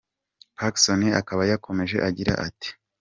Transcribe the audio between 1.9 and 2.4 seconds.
agira